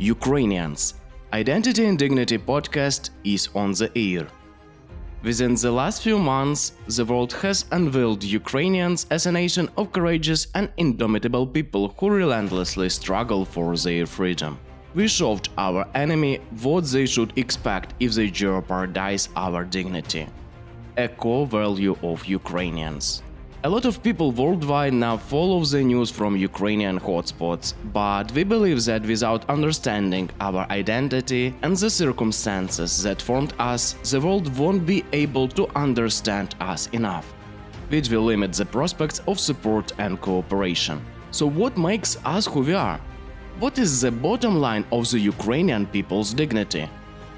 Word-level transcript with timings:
Ukrainians. 0.00 0.94
Identity 1.34 1.84
and 1.84 1.98
Dignity 1.98 2.38
podcast 2.38 3.10
is 3.22 3.50
on 3.54 3.72
the 3.72 3.90
air. 3.94 4.26
Within 5.22 5.54
the 5.54 5.70
last 5.70 6.02
few 6.02 6.18
months, 6.18 6.72
the 6.86 7.04
world 7.04 7.34
has 7.34 7.66
unveiled 7.70 8.24
Ukrainians 8.24 9.06
as 9.10 9.26
a 9.26 9.32
nation 9.32 9.68
of 9.76 9.92
courageous 9.92 10.46
and 10.54 10.70
indomitable 10.78 11.46
people 11.46 11.94
who 11.98 12.08
relentlessly 12.08 12.88
struggle 12.88 13.44
for 13.44 13.76
their 13.76 14.06
freedom. 14.06 14.58
We 14.94 15.06
showed 15.06 15.50
our 15.58 15.86
enemy 15.94 16.40
what 16.62 16.84
they 16.86 17.04
should 17.04 17.36
expect 17.36 17.92
if 18.00 18.14
they 18.14 18.30
jeopardize 18.30 19.28
our 19.36 19.64
dignity. 19.64 20.26
A 20.96 21.08
core 21.08 21.46
value 21.46 21.94
of 22.02 22.24
Ukrainians. 22.24 23.22
A 23.62 23.68
lot 23.68 23.84
of 23.84 24.02
people 24.02 24.32
worldwide 24.32 24.94
now 24.94 25.18
follow 25.18 25.62
the 25.62 25.82
news 25.82 26.10
from 26.10 26.34
Ukrainian 26.34 26.98
hotspots, 26.98 27.74
but 27.92 28.32
we 28.32 28.42
believe 28.42 28.82
that 28.86 29.02
without 29.02 29.50
understanding 29.50 30.30
our 30.40 30.66
identity 30.70 31.54
and 31.60 31.76
the 31.76 31.90
circumstances 31.90 33.02
that 33.02 33.20
formed 33.20 33.52
us, 33.58 33.92
the 34.10 34.18
world 34.18 34.56
won't 34.56 34.86
be 34.86 35.04
able 35.12 35.46
to 35.48 35.68
understand 35.76 36.54
us 36.58 36.86
enough, 36.92 37.26
which 37.90 38.08
will 38.08 38.24
limit 38.24 38.54
the 38.54 38.64
prospects 38.64 39.20
of 39.28 39.38
support 39.38 39.92
and 39.98 40.18
cooperation. 40.22 40.98
So, 41.30 41.44
what 41.44 41.76
makes 41.76 42.16
us 42.24 42.46
who 42.46 42.60
we 42.60 42.72
are? 42.72 42.98
What 43.58 43.78
is 43.78 44.00
the 44.00 44.10
bottom 44.10 44.56
line 44.58 44.86
of 44.90 45.10
the 45.10 45.18
Ukrainian 45.18 45.84
people's 45.84 46.32
dignity? 46.32 46.88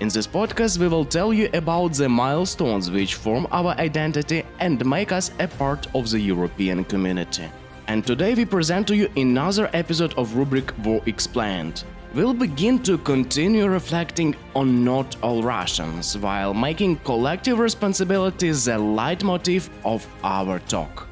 In 0.03 0.09
this 0.09 0.27
podcast, 0.27 0.79
we 0.79 0.89
will 0.89 1.05
tell 1.05 1.33
you 1.33 1.49
about 1.55 1.93
the 1.93 2.09
milestones 2.09 2.91
which 2.91 3.15
form 3.15 3.47
our 3.53 3.71
identity 3.79 4.43
and 4.59 4.85
make 4.85 5.13
us 5.13 5.31
a 5.39 5.47
part 5.47 5.87
of 5.95 6.11
the 6.11 6.19
European 6.19 6.83
community. 6.83 7.49
And 7.87 8.05
today 8.05 8.35
we 8.35 8.45
present 8.45 8.89
to 8.89 8.97
you 8.97 9.09
another 9.17 9.71
episode 9.73 10.13
of 10.15 10.35
rubric 10.35 10.77
War 10.85 11.01
Explained. 11.07 11.85
We'll 12.15 12.35
begin 12.35 12.83
to 12.83 12.99
continue 12.99 13.69
reflecting 13.69 14.35
on 14.57 14.85
not 14.85 15.15
all 15.23 15.41
Russians 15.41 16.19
while 16.19 16.53
making 16.53 16.97
collective 17.05 17.61
responsibility 17.61 18.51
the 18.51 18.79
leitmotif 18.79 19.71
of 19.85 20.05
our 20.25 20.59
talk. 20.67 21.12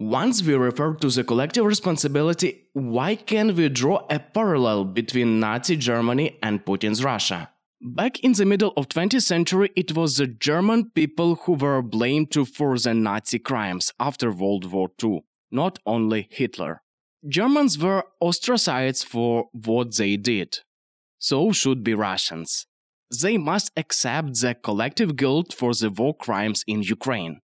Once 0.00 0.42
we 0.42 0.54
refer 0.54 0.94
to 0.94 1.10
the 1.10 1.22
collective 1.22 1.66
responsibility, 1.66 2.64
why 2.72 3.14
can't 3.14 3.54
we 3.54 3.68
draw 3.68 4.02
a 4.08 4.18
parallel 4.18 4.82
between 4.82 5.38
Nazi 5.38 5.76
Germany 5.76 6.38
and 6.42 6.64
Putin's 6.64 7.04
Russia? 7.04 7.50
Back 7.82 8.18
in 8.20 8.32
the 8.32 8.46
middle 8.46 8.72
of 8.78 8.88
20th 8.88 9.24
century, 9.24 9.70
it 9.76 9.94
was 9.94 10.16
the 10.16 10.26
German 10.26 10.90
people 10.94 11.34
who 11.34 11.52
were 11.52 11.82
blamed 11.82 12.32
for 12.32 12.78
the 12.78 12.94
Nazi 12.94 13.38
crimes 13.38 13.92
after 14.00 14.32
World 14.32 14.72
War 14.72 14.88
II, 15.04 15.20
not 15.50 15.78
only 15.84 16.28
Hitler. 16.30 16.80
Germans 17.28 17.78
were 17.78 18.04
ostracized 18.20 19.04
for 19.04 19.50
what 19.52 19.94
they 19.98 20.16
did. 20.16 20.60
So 21.18 21.52
should 21.52 21.84
be 21.84 21.92
Russians. 21.92 22.66
They 23.20 23.36
must 23.36 23.70
accept 23.76 24.40
the 24.40 24.54
collective 24.54 25.16
guilt 25.16 25.52
for 25.52 25.74
the 25.74 25.90
war 25.90 26.14
crimes 26.14 26.64
in 26.66 26.82
Ukraine. 26.82 27.42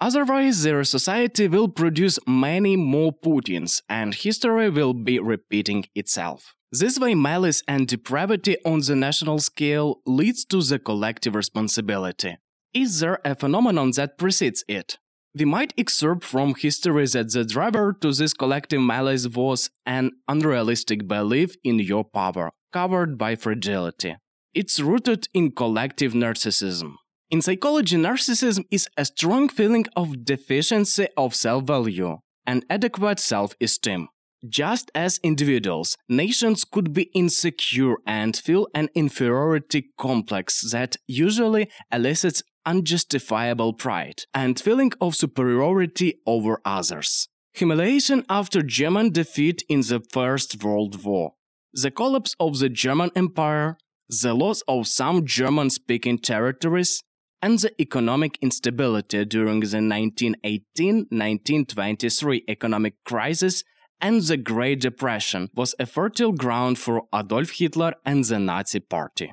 Otherwise, 0.00 0.62
their 0.62 0.84
society 0.84 1.48
will 1.48 1.68
produce 1.68 2.18
many 2.26 2.76
more 2.76 3.12
Putins 3.12 3.80
and 3.88 4.14
history 4.14 4.68
will 4.68 4.92
be 4.92 5.18
repeating 5.18 5.84
itself. 5.94 6.54
This 6.70 6.98
way, 6.98 7.14
malice 7.14 7.62
and 7.66 7.88
depravity 7.88 8.56
on 8.64 8.80
the 8.80 8.94
national 8.94 9.38
scale 9.38 10.00
leads 10.04 10.44
to 10.46 10.62
the 10.62 10.78
collective 10.78 11.34
responsibility. 11.34 12.36
Is 12.74 13.00
there 13.00 13.20
a 13.24 13.34
phenomenon 13.34 13.92
that 13.92 14.18
precedes 14.18 14.64
it? 14.68 14.98
We 15.34 15.46
might 15.46 15.72
excerpt 15.78 16.24
from 16.24 16.54
history 16.54 17.06
that 17.06 17.32
the 17.32 17.44
driver 17.44 17.94
to 18.00 18.12
this 18.12 18.34
collective 18.34 18.80
malice 18.80 19.28
was 19.28 19.70
an 19.86 20.10
unrealistic 20.28 21.08
belief 21.08 21.56
in 21.64 21.78
your 21.78 22.04
power, 22.04 22.50
covered 22.72 23.16
by 23.16 23.36
fragility. 23.36 24.16
It's 24.52 24.80
rooted 24.80 25.28
in 25.32 25.52
collective 25.52 26.12
narcissism. 26.12 26.96
In 27.28 27.42
psychology, 27.42 27.96
narcissism 27.96 28.66
is 28.70 28.88
a 28.96 29.04
strong 29.04 29.48
feeling 29.48 29.86
of 29.96 30.24
deficiency 30.24 31.08
of 31.16 31.34
self 31.34 31.64
value 31.64 32.18
and 32.46 32.64
adequate 32.70 33.18
self 33.18 33.54
esteem. 33.60 34.08
Just 34.48 34.92
as 34.94 35.18
individuals, 35.24 35.96
nations 36.08 36.64
could 36.64 36.92
be 36.92 37.10
insecure 37.14 37.96
and 38.06 38.36
feel 38.36 38.68
an 38.76 38.90
inferiority 38.94 39.88
complex 39.98 40.70
that 40.70 40.96
usually 41.08 41.68
elicits 41.90 42.44
unjustifiable 42.64 43.72
pride 43.72 44.22
and 44.32 44.60
feeling 44.60 44.92
of 45.00 45.16
superiority 45.16 46.20
over 46.26 46.60
others. 46.64 47.28
Humiliation 47.54 48.24
after 48.28 48.62
German 48.62 49.10
defeat 49.10 49.64
in 49.68 49.80
the 49.80 50.00
First 50.12 50.62
World 50.62 51.02
War, 51.02 51.32
the 51.72 51.90
collapse 51.90 52.36
of 52.38 52.60
the 52.60 52.68
German 52.68 53.10
Empire, 53.16 53.78
the 54.08 54.32
loss 54.32 54.62
of 54.68 54.86
some 54.86 55.26
German 55.26 55.70
speaking 55.70 56.18
territories, 56.18 57.02
and 57.46 57.58
the 57.60 57.70
economic 57.80 58.36
instability 58.42 59.24
during 59.24 59.60
the 59.60 59.78
1918-1923 59.78 62.42
economic 62.48 62.94
crisis 63.04 63.62
and 64.00 64.22
the 64.22 64.36
Great 64.36 64.80
Depression 64.80 65.48
was 65.54 65.72
a 65.78 65.86
fertile 65.86 66.32
ground 66.32 66.76
for 66.76 67.04
Adolf 67.12 67.52
Hitler 67.52 67.94
and 68.04 68.24
the 68.24 68.40
Nazi 68.40 68.80
Party. 68.80 69.32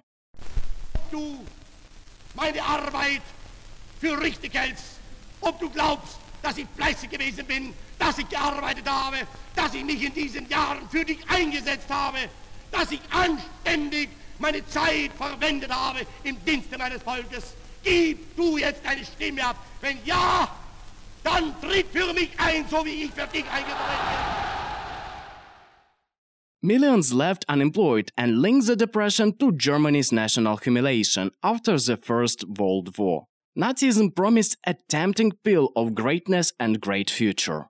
Du 1.10 1.40
meine 2.36 2.62
Arbeit 2.62 3.24
für 4.00 4.22
richtig 4.22 4.54
hältst, 4.54 5.00
ob 5.42 5.60
du 5.60 5.68
glaubst, 5.72 6.20
dass 6.44 6.60
ich 6.60 6.68
fleißig 6.76 7.10
gewesen 7.10 7.48
bin, 7.48 7.74
dass 7.98 8.20
ich 8.20 8.30
gearbeitet 8.30 8.88
habe, 8.88 9.18
dass 9.56 9.74
ich 9.74 9.84
mich 9.84 10.04
in 10.04 10.14
diesen 10.14 10.48
Jahren 10.50 10.88
für 10.88 11.04
dich 11.04 11.18
eingesetzt 11.28 11.90
habe, 11.90 12.20
dass 12.72 12.92
ich 12.92 13.02
anständig 13.10 14.10
meine 14.38 14.64
Zeit 14.68 15.12
verwendet 15.18 15.72
habe 15.72 16.02
im 16.24 16.38
Dienste 16.46 16.78
meines 16.78 17.02
Volkes. 17.02 17.56
Gib 17.84 18.36
du 18.36 18.58
jetzt 18.58 18.84
deine 18.86 19.04
Stimme 19.06 19.46
ab. 19.46 19.58
Wenn 19.82 19.98
ja, 20.06 20.48
dann 21.24 21.54
tritt 21.62 21.88
für 21.92 22.14
mich 22.14 22.30
ein, 22.38 22.66
so 22.70 22.86
wie 22.86 23.04
ich 23.04 23.12
für 23.12 23.28
dich 23.28 23.46
eingetreten 23.46 24.08
bin. 24.08 24.54
Millions 26.66 27.12
left 27.12 27.44
unemployed 27.50 28.10
and 28.18 28.42
linked 28.42 28.68
the 28.68 28.76
depression 28.78 29.34
to 29.38 29.52
Germany's 29.52 30.14
national 30.14 30.56
humiliation 30.56 31.30
after 31.44 31.78
the 31.78 31.98
First 31.98 32.46
World 32.58 32.98
War. 32.98 33.26
Nazism 33.60 34.16
promised 34.16 34.56
a 34.66 34.74
tempting 34.88 35.34
pill 35.44 35.72
of 35.76 35.94
greatness 35.94 36.54
and 36.60 36.80
great 36.80 37.12
future. 37.12 37.68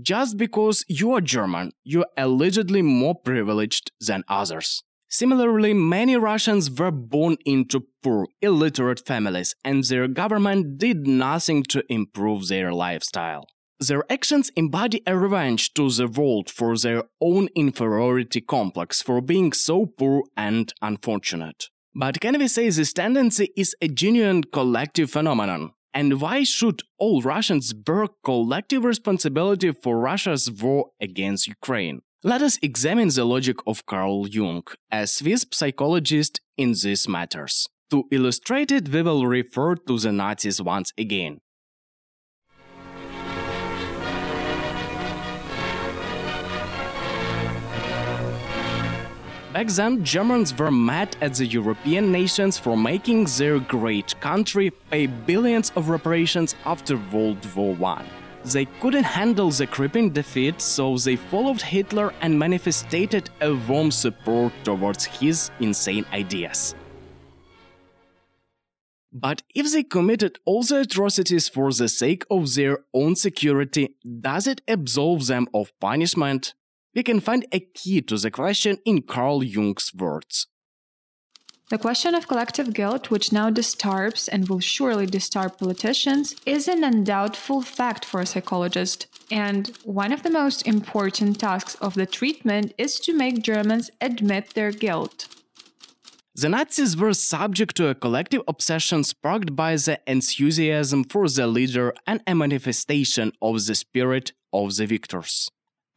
Just 0.00 0.38
because 0.38 0.84
you 0.88 1.12
are 1.12 1.20
German, 1.20 1.72
you're 1.84 2.06
allegedly 2.16 2.80
more 2.80 3.14
privileged 3.14 3.92
than 4.00 4.24
others. 4.26 4.82
Similarly, 5.12 5.74
many 5.74 6.16
Russians 6.16 6.70
were 6.70 6.92
born 6.92 7.36
into 7.44 7.84
poor, 8.00 8.28
illiterate 8.40 9.04
families, 9.04 9.56
and 9.64 9.82
their 9.82 10.06
government 10.06 10.78
did 10.78 11.04
nothing 11.04 11.64
to 11.64 11.82
improve 11.92 12.46
their 12.46 12.72
lifestyle. 12.72 13.44
Their 13.80 14.04
actions 14.08 14.52
embody 14.54 15.02
a 15.08 15.16
revenge 15.16 15.74
to 15.74 15.90
the 15.90 16.06
world 16.06 16.48
for 16.48 16.76
their 16.76 17.02
own 17.20 17.48
inferiority 17.56 18.40
complex 18.40 19.02
for 19.02 19.20
being 19.20 19.52
so 19.52 19.86
poor 19.86 20.22
and 20.36 20.72
unfortunate. 20.80 21.64
But 21.92 22.20
can 22.20 22.38
we 22.38 22.46
say 22.46 22.70
this 22.70 22.92
tendency 22.92 23.48
is 23.56 23.74
a 23.82 23.88
genuine 23.88 24.44
collective 24.44 25.10
phenomenon? 25.10 25.72
And 25.92 26.20
why 26.20 26.44
should 26.44 26.82
all 26.98 27.20
Russians 27.20 27.72
bear 27.72 28.06
collective 28.24 28.84
responsibility 28.84 29.72
for 29.72 29.98
Russia's 29.98 30.48
war 30.52 30.90
against 31.00 31.48
Ukraine? 31.48 32.02
Let 32.22 32.42
us 32.42 32.58
examine 32.60 33.08
the 33.08 33.24
logic 33.24 33.56
of 33.66 33.86
Carl 33.86 34.28
Jung, 34.28 34.64
a 34.92 35.06
Swiss 35.06 35.46
psychologist 35.52 36.42
in 36.58 36.72
these 36.72 37.08
matters. 37.08 37.66
To 37.90 38.04
illustrate 38.10 38.70
it, 38.70 38.90
we 38.90 39.00
will 39.00 39.26
refer 39.26 39.74
to 39.74 39.98
the 39.98 40.12
Nazis 40.12 40.60
once 40.60 40.92
again. 40.98 41.40
Back 49.54 49.68
then, 49.68 50.04
Germans 50.04 50.54
were 50.58 50.70
mad 50.70 51.16
at 51.22 51.36
the 51.36 51.46
European 51.46 52.12
nations 52.12 52.58
for 52.58 52.76
making 52.76 53.24
their 53.38 53.58
great 53.60 54.14
country 54.20 54.68
pay 54.90 55.06
billions 55.06 55.72
of 55.74 55.88
reparations 55.88 56.54
after 56.66 56.98
World 57.10 57.46
War 57.56 57.74
I. 57.82 58.19
They 58.44 58.64
couldn't 58.80 59.04
handle 59.04 59.50
the 59.50 59.66
creeping 59.66 60.10
defeat, 60.10 60.60
so 60.62 60.96
they 60.96 61.16
followed 61.16 61.60
Hitler 61.60 62.14
and 62.22 62.38
manifested 62.38 63.28
a 63.40 63.54
warm 63.68 63.90
support 63.90 64.52
towards 64.64 65.04
his 65.04 65.50
insane 65.60 66.06
ideas. 66.12 66.74
But 69.12 69.42
if 69.54 69.72
they 69.72 69.82
committed 69.82 70.38
all 70.46 70.62
the 70.62 70.80
atrocities 70.80 71.48
for 71.48 71.72
the 71.72 71.88
sake 71.88 72.24
of 72.30 72.54
their 72.54 72.78
own 72.94 73.16
security, 73.16 73.96
does 74.20 74.46
it 74.46 74.62
absolve 74.68 75.26
them 75.26 75.48
of 75.52 75.72
punishment? 75.80 76.54
We 76.94 77.02
can 77.02 77.20
find 77.20 77.44
a 77.52 77.60
key 77.60 78.00
to 78.02 78.16
the 78.16 78.30
question 78.30 78.78
in 78.84 79.02
Carl 79.02 79.42
Jung's 79.44 79.92
words. 79.94 80.46
The 81.70 81.78
question 81.78 82.16
of 82.16 82.26
collective 82.26 82.74
guilt, 82.74 83.12
which 83.12 83.30
now 83.30 83.48
disturbs 83.48 84.26
and 84.26 84.48
will 84.48 84.58
surely 84.58 85.06
disturb 85.06 85.56
politicians, 85.56 86.34
is 86.44 86.66
an 86.66 86.82
undoubtful 86.82 87.62
fact 87.62 88.04
for 88.04 88.20
a 88.20 88.26
psychologist. 88.26 89.06
And 89.30 89.68
one 89.84 90.10
of 90.10 90.24
the 90.24 90.30
most 90.30 90.66
important 90.66 91.38
tasks 91.38 91.76
of 91.76 91.94
the 91.94 92.06
treatment 92.06 92.74
is 92.76 92.98
to 93.00 93.12
make 93.12 93.44
Germans 93.44 93.88
admit 94.00 94.54
their 94.54 94.72
guilt. 94.72 95.28
The 96.34 96.48
Nazis 96.48 96.96
were 96.96 97.14
subject 97.14 97.76
to 97.76 97.86
a 97.86 97.94
collective 97.94 98.42
obsession 98.48 99.04
sparked 99.04 99.54
by 99.54 99.76
the 99.76 100.00
enthusiasm 100.08 101.04
for 101.04 101.28
the 101.28 101.46
leader 101.46 101.94
and 102.04 102.20
a 102.26 102.34
manifestation 102.34 103.30
of 103.40 103.64
the 103.64 103.76
spirit 103.76 104.32
of 104.52 104.74
the 104.74 104.86
victors. 104.86 105.48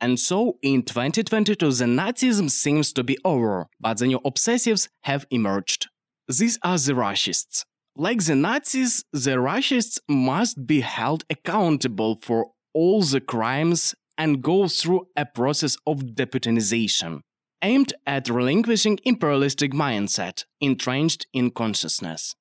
And 0.03 0.19
so, 0.19 0.57
in 0.61 0.83
2022, 0.83 1.55
the 1.55 1.85
Nazism 1.85 2.51
seems 2.51 2.91
to 2.91 3.05
be 3.05 3.17
over, 3.23 3.67
but 3.79 3.99
the 3.99 4.07
new 4.07 4.19
obsessives 4.19 4.89
have 5.03 5.25
emerged. 5.31 5.87
These 6.27 6.59
are 6.61 6.77
the 6.77 6.93
Rushists. 6.93 7.63
Like 7.95 8.25
the 8.25 8.35
Nazis, 8.35 9.05
the 9.13 9.39
Rushists 9.39 9.99
must 10.09 10.67
be 10.67 10.81
held 10.81 11.23
accountable 11.29 12.19
for 12.21 12.47
all 12.73 13.01
the 13.01 13.21
crimes 13.21 13.95
and 14.17 14.43
go 14.43 14.67
through 14.67 15.07
a 15.15 15.25
process 15.25 15.77
of 15.87 15.99
deputinization, 15.99 17.21
aimed 17.61 17.93
at 18.05 18.27
relinquishing 18.27 18.99
imperialistic 19.05 19.71
mindset 19.71 20.43
entrenched 20.59 21.27
in 21.31 21.49
consciousness. 21.49 22.35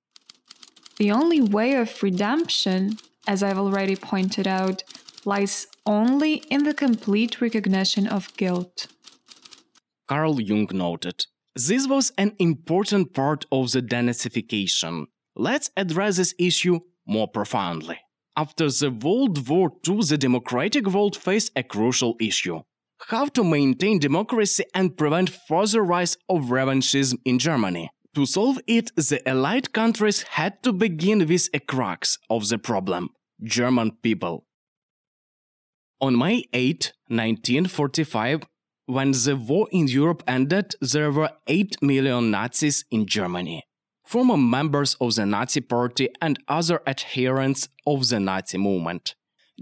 The 0.96 1.12
only 1.12 1.40
way 1.40 1.76
of 1.76 2.02
redemption, 2.02 2.98
as 3.28 3.44
I've 3.44 3.60
already 3.60 3.94
pointed 3.94 4.48
out, 4.48 4.82
lies 5.24 5.68
only 5.86 6.34
in 6.50 6.64
the 6.64 6.74
complete 6.74 7.40
recognition 7.40 8.06
of 8.06 8.34
guilt. 8.36 8.86
Carl 10.08 10.40
Jung 10.40 10.68
noted 10.72 11.26
this 11.54 11.86
was 11.86 12.12
an 12.16 12.34
important 12.38 13.12
part 13.14 13.44
of 13.52 13.72
the 13.72 13.82
denazification. 13.82 15.06
Let's 15.36 15.70
address 15.76 16.16
this 16.16 16.34
issue 16.38 16.80
more 17.06 17.28
profoundly. 17.28 17.98
After 18.36 18.70
the 18.70 18.90
World 18.90 19.48
War 19.48 19.70
II, 19.86 20.00
the 20.08 20.16
democratic 20.16 20.86
world 20.86 21.16
faced 21.16 21.52
a 21.54 21.62
crucial 21.62 22.16
issue 22.20 22.60
how 23.08 23.26
to 23.26 23.44
maintain 23.44 23.98
democracy 23.98 24.64
and 24.74 24.96
prevent 24.96 25.30
further 25.30 25.82
rise 25.82 26.16
of 26.28 26.44
revanchism 26.44 27.18
in 27.24 27.38
Germany. 27.38 27.90
To 28.14 28.26
solve 28.26 28.58
it, 28.66 28.94
the 28.96 29.20
Allied 29.26 29.72
countries 29.72 30.22
had 30.22 30.62
to 30.62 30.72
begin 30.72 31.26
with 31.26 31.48
a 31.54 31.60
crux 31.60 32.18
of 32.28 32.48
the 32.48 32.58
problem 32.58 33.10
German 33.42 33.92
people. 34.02 34.44
On 36.02 36.18
May 36.18 36.42
8, 36.52 36.92
1945, 37.06 38.42
when 38.86 39.12
the 39.12 39.36
war 39.36 39.68
in 39.70 39.86
Europe 39.86 40.24
ended, 40.26 40.74
there 40.80 41.12
were 41.12 41.30
8 41.46 41.80
million 41.80 42.32
Nazis 42.32 42.84
in 42.90 43.06
Germany. 43.06 43.62
Former 44.04 44.36
members 44.36 44.96
of 45.00 45.14
the 45.14 45.24
Nazi 45.24 45.60
Party 45.60 46.08
and 46.20 46.40
other 46.48 46.80
adherents 46.88 47.68
of 47.86 48.08
the 48.08 48.18
Nazi 48.18 48.58
movement. 48.58 49.14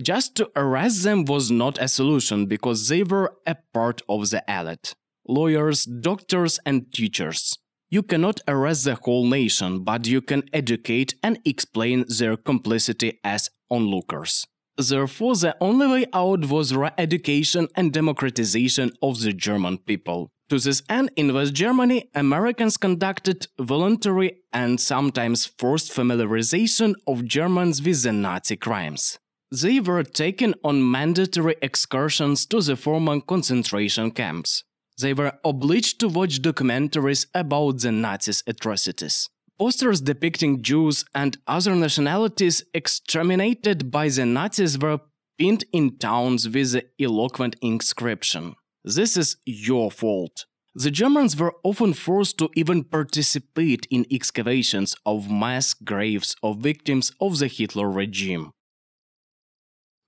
Just 0.02 0.34
to 0.36 0.50
arrest 0.56 1.02
them 1.02 1.26
was 1.26 1.50
not 1.50 1.76
a 1.76 1.88
solution 1.88 2.46
because 2.46 2.88
they 2.88 3.02
were 3.02 3.34
a 3.46 3.56
part 3.74 4.00
of 4.08 4.30
the 4.30 4.42
elite 4.48 4.94
lawyers, 5.28 5.84
doctors, 5.84 6.58
and 6.64 6.90
teachers. 6.90 7.58
You 7.90 8.02
cannot 8.02 8.40
arrest 8.48 8.86
the 8.86 8.94
whole 8.94 9.26
nation, 9.26 9.84
but 9.84 10.06
you 10.06 10.22
can 10.22 10.44
educate 10.54 11.16
and 11.22 11.38
explain 11.44 12.06
their 12.08 12.38
complicity 12.38 13.20
as 13.22 13.50
onlookers. 13.70 14.46
Therefore, 14.88 15.34
the 15.34 15.56
only 15.60 15.86
way 15.86 16.06
out 16.12 16.46
was 16.46 16.74
re-education 16.74 17.68
and 17.76 17.92
democratization 17.92 18.92
of 19.02 19.20
the 19.20 19.32
German 19.32 19.78
people. 19.78 20.30
To 20.48 20.58
this 20.58 20.82
end, 20.88 21.10
in 21.14 21.32
West 21.32 21.54
Germany, 21.54 22.10
Americans 22.14 22.76
conducted 22.76 23.46
voluntary 23.60 24.40
and 24.52 24.80
sometimes 24.80 25.46
forced 25.46 25.92
familiarization 25.92 26.94
of 27.06 27.24
Germans 27.24 27.80
with 27.82 28.02
the 28.02 28.12
Nazi 28.12 28.56
crimes. 28.56 29.18
They 29.52 29.80
were 29.80 30.02
taken 30.02 30.54
on 30.64 30.90
mandatory 30.90 31.56
excursions 31.62 32.46
to 32.46 32.60
the 32.60 32.76
former 32.76 33.20
concentration 33.20 34.10
camps. 34.10 34.64
They 35.00 35.14
were 35.14 35.32
obliged 35.44 36.00
to 36.00 36.08
watch 36.08 36.42
documentaries 36.42 37.26
about 37.34 37.80
the 37.80 37.92
Nazis' 37.92 38.42
atrocities. 38.46 39.28
Posters 39.60 40.00
depicting 40.00 40.62
Jews 40.62 41.04
and 41.14 41.36
other 41.46 41.74
nationalities 41.74 42.64
exterminated 42.72 43.90
by 43.90 44.08
the 44.08 44.24
Nazis 44.24 44.78
were 44.78 45.00
pinned 45.38 45.64
in 45.70 45.98
towns 45.98 46.48
with 46.48 46.72
the 46.72 46.86
eloquent 46.98 47.56
inscription 47.60 48.54
This 48.84 49.18
is 49.18 49.36
your 49.44 49.90
fault. 49.90 50.46
The 50.74 50.90
Germans 50.90 51.36
were 51.36 51.52
often 51.62 51.92
forced 51.92 52.38
to 52.38 52.48
even 52.56 52.84
participate 52.84 53.86
in 53.90 54.06
excavations 54.10 54.96
of 55.04 55.30
mass 55.30 55.74
graves 55.74 56.34
of 56.42 56.60
victims 56.60 57.12
of 57.20 57.38
the 57.38 57.48
Hitler 57.48 57.90
regime. 57.90 58.52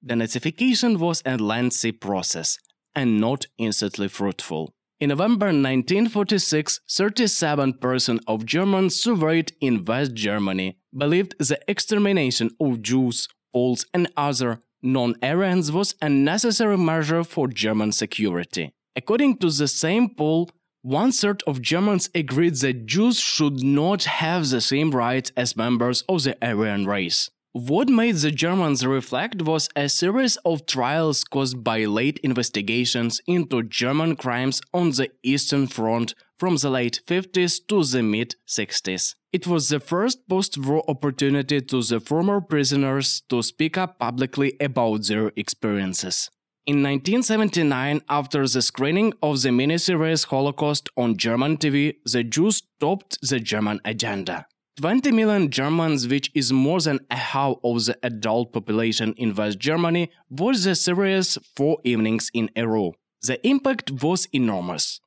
The 0.01 0.15
Denazification 0.15 0.99
was 0.99 1.23
a 1.27 1.37
lengthy 1.37 1.93
process 1.93 2.59
and 2.95 3.21
not 3.21 3.45
instantly 3.59 4.09
fruitful. 4.09 4.73
In 5.03 5.09
November 5.09 5.47
1946, 5.47 6.79
37% 6.89 8.21
of 8.29 8.47
Germans 8.47 8.95
surveyed 8.95 9.53
in 9.61 9.85
West 9.85 10.15
Germany 10.15 10.79
believed 10.97 11.35
the 11.41 11.59
extermination 11.67 12.53
of 12.61 12.83
Jews, 12.83 13.27
Poles, 13.53 13.85
and 13.93 14.07
other 14.17 14.61
non 14.81 15.17
Aryans 15.21 15.73
was 15.73 15.97
a 16.01 16.09
necessary 16.09 16.79
measure 16.79 17.25
for 17.25 17.49
German 17.49 17.91
security. 17.91 18.75
According 18.95 19.39
to 19.39 19.51
the 19.51 19.67
same 19.67 20.09
poll, 20.09 20.51
one 20.83 21.11
third 21.11 21.43
of 21.49 21.61
Germans 21.61 22.09
agreed 22.15 22.55
that 22.59 22.87
Jews 22.87 23.19
should 23.19 23.61
not 23.61 24.05
have 24.05 24.51
the 24.51 24.61
same 24.61 24.93
rights 24.93 25.33
as 25.37 25.57
members 25.57 26.03
of 26.03 26.23
the 26.23 26.37
Aryan 26.41 26.87
race. 26.87 27.29
What 27.55 27.91
made 27.91 28.15
the 28.15 28.31
Germans 28.31 28.87
reflect 28.87 29.43
was 29.43 29.69
a 29.77 29.87
series 29.87 30.39
of 30.39 30.65
trials 30.65 31.23
caused 31.23 31.63
by 31.63 31.85
late 31.85 32.19
investigations 32.23 33.21
into 33.27 33.63
German 33.63 34.17
crimes 34.17 34.63
on 34.73 34.93
the 34.93 35.11
Eastern 35.23 35.67
Front 35.67 36.15
from 36.39 36.57
the 36.57 36.71
late 36.71 37.03
50s 37.07 37.61
to 37.69 37.85
the 37.85 38.03
mid 38.03 38.37
60s. 38.49 39.17
It 39.35 39.47
was 39.47 39.69
the 39.69 39.81
first 39.81 40.27
post 40.31 40.57
war 40.57 40.83
opportunity 40.89 41.61
to 41.61 41.83
the 41.83 42.01
former 42.01 42.41
prisoners 42.41 43.23
to 43.29 43.43
speak 43.43 43.77
up 43.77 43.99
publicly 43.99 44.57
about 44.59 45.07
their 45.09 45.31
experiences. 45.37 46.31
In 46.65 46.77
1979, 46.77 48.01
after 48.09 48.49
the 48.49 48.63
screening 48.63 49.13
of 49.23 49.43
the 49.43 49.51
miniseries 49.51 50.25
Holocaust 50.25 50.89
on 50.97 51.19
German 51.19 51.59
TV, 51.59 51.97
the 52.11 52.25
Jews 52.25 52.63
topped 52.81 53.19
the 53.21 53.41
German 53.41 53.79
agenda. 53.85 54.47
20 54.81 55.13
million 55.13 55.51
Germans, 55.51 56.09
which 56.09 56.31
is 56.35 56.51
more 56.51 56.81
than 56.81 57.01
a 57.11 57.17
half 57.17 57.57
of 57.63 57.85
the 57.85 57.99
adult 58.03 58.53
population 58.55 59.13
in 59.19 59.35
West 59.35 59.59
Germany, 59.59 60.11
watched 60.31 60.65
the 60.65 60.75
series 60.75 61.37
four 61.55 61.79
evenings 61.85 62.31
in 62.33 62.49
a 62.57 62.67
row. 62.67 62.95
The 63.23 63.47
impact 63.47 64.03
was 64.03 64.27
enormous. 64.33 65.01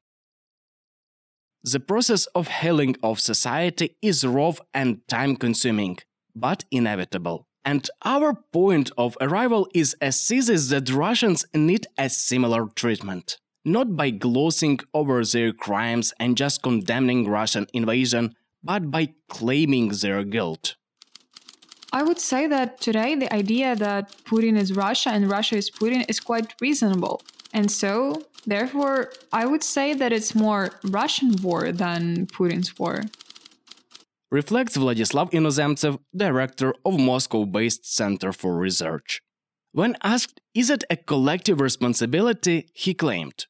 The 1.64 1.80
process 1.80 2.28
of 2.36 2.48
healing 2.48 2.96
of 3.02 3.20
society 3.20 3.96
is 4.04 4.24
rough 4.24 4.62
and 4.72 5.02
time 5.08 5.36
consuming, 5.36 5.98
but 6.36 6.64
inevitable. 6.70 7.48
And 7.66 7.90
our 8.04 8.36
point 8.54 8.92
of 9.00 9.18
arrival 9.20 9.68
is 9.74 9.96
a 10.00 10.12
thesis 10.12 10.70
that 10.70 10.94
Russians 10.94 11.44
need 11.56 11.88
a 11.98 12.10
similar 12.10 12.68
treatment. 12.76 13.38
Not 13.66 13.98
by 13.98 14.12
glossing 14.12 14.80
over 14.94 15.26
their 15.26 15.52
crimes 15.52 16.14
and 16.20 16.38
just 16.38 16.62
condemning 16.62 17.28
Russian 17.28 17.66
invasion, 17.74 18.36
but 18.66 18.92
by 18.92 19.14
claiming 19.30 19.90
their 20.02 20.24
guilt. 20.24 20.76
I 21.94 22.04
would 22.04 22.20
say 22.20 22.48
that 22.48 22.82
today 22.82 23.16
the 23.16 23.32
idea 23.34 23.76
that 23.76 24.12
Putin 24.26 24.58
is 24.58 24.74
Russia 24.74 25.10
and 25.12 25.30
Russia 25.30 25.56
is 25.56 25.70
Putin 25.72 26.04
is 26.10 26.20
quite 26.20 26.54
reasonable. 26.60 27.22
And 27.54 27.72
so, 27.72 28.24
therefore, 28.46 29.14
I 29.32 29.46
would 29.46 29.64
say 29.64 29.94
that 29.94 30.12
it's 30.12 30.36
more 30.36 30.72
Russian 30.84 31.36
war 31.42 31.72
than 31.72 32.28
Putin's 32.28 32.78
war. 32.78 33.04
Reflects 34.30 34.76
Vladislav 34.76 35.32
Inozemtsev, 35.32 36.00
director 36.14 36.74
of 36.84 37.00
Moscow 37.00 37.46
based 37.46 37.86
Center 37.86 38.34
for 38.34 38.58
Research. 38.58 39.22
When 39.72 39.96
asked, 40.04 40.42
is 40.54 40.70
it 40.70 40.84
a 40.90 40.98
collective 40.98 41.62
responsibility, 41.62 42.68
he 42.74 42.94
claimed 42.94 43.46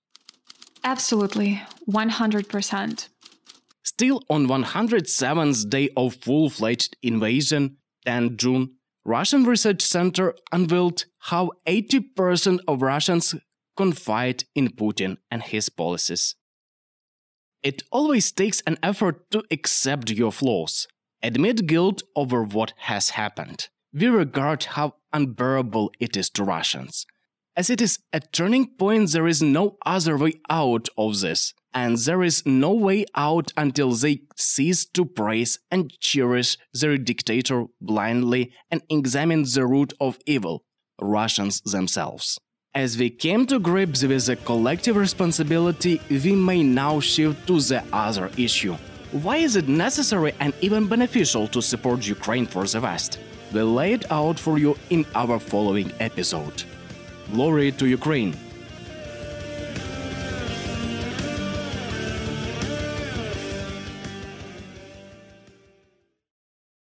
Absolutely, 0.84 1.63
100%. 1.89 3.07
Still, 3.85 4.21
on 4.29 4.47
107th 4.47 5.69
day 5.69 5.89
of 5.95 6.15
full-fledged 6.15 6.97
invasion, 7.03 7.77
10 8.05 8.35
June, 8.35 8.75
Russian 9.05 9.43
Research 9.43 9.83
Center 9.83 10.33
unveiled 10.51 11.05
how 11.19 11.51
80% 11.67 12.59
of 12.67 12.81
Russians 12.81 13.35
confide 13.77 14.43
in 14.55 14.69
Putin 14.69 15.17
and 15.29 15.43
his 15.43 15.69
policies. 15.69 16.35
It 17.61 17.83
always 17.91 18.31
takes 18.31 18.61
an 18.61 18.77
effort 18.81 19.29
to 19.31 19.43
accept 19.51 20.09
your 20.09 20.31
flaws, 20.31 20.87
admit 21.21 21.67
guilt 21.67 22.01
over 22.15 22.43
what 22.43 22.73
has 22.77 23.11
happened. 23.11 23.69
We 23.93 24.07
regard 24.07 24.63
how 24.63 24.95
unbearable 25.13 25.91
it 25.99 26.17
is 26.17 26.31
to 26.31 26.43
Russians. 26.43 27.05
As 27.55 27.69
it 27.69 27.81
is 27.81 27.99
a 28.11 28.19
turning 28.19 28.75
point, 28.77 29.11
there 29.11 29.27
is 29.27 29.41
no 29.43 29.77
other 29.85 30.17
way 30.17 30.41
out 30.49 30.89
of 30.97 31.19
this 31.19 31.53
and 31.75 31.98
there 31.98 32.24
is 32.24 32.46
no 32.46 32.72
way 32.72 33.05
out 33.15 33.51
until 33.58 33.91
they 33.91 34.22
cease 34.38 34.86
to 34.86 35.03
praise 35.03 35.60
and 35.70 35.91
cherish 36.00 36.58
their 36.74 36.98
dictator 36.98 37.65
blindly 37.82 38.53
and 38.72 38.82
examine 38.89 39.44
the 39.44 39.67
root 39.67 39.91
of 40.00 40.17
evil, 40.25 40.63
Russians 41.01 41.60
themselves. 41.62 42.39
As 42.74 42.98
we 42.98 43.10
came 43.10 43.46
to 43.48 43.60
grips 43.60 44.03
with 44.03 44.25
the 44.25 44.38
collective 44.38 44.96
responsibility, 44.96 46.01
we 46.10 46.34
may 46.34 46.63
now 46.63 47.01
shift 47.01 47.46
to 47.48 47.60
the 47.60 47.84
other 47.91 48.32
issue. 48.38 48.75
Why 49.12 49.38
is 49.38 49.58
it 49.58 49.67
necessary 49.67 50.34
and 50.39 50.53
even 50.62 50.88
beneficial 50.88 51.48
to 51.50 51.62
support 51.62 52.08
Ukraine 52.08 52.46
for 52.46 52.65
the 52.65 52.82
West? 52.82 53.20
We 53.53 53.62
lay 53.62 53.94
it 53.94 54.12
out 54.12 54.39
for 54.39 54.58
you 54.58 54.77
in 54.89 55.05
our 55.13 55.39
following 55.39 55.91
episode. 56.00 56.63
Glory 57.32 57.72
to 57.74 57.86
Ukraine! 57.88 58.44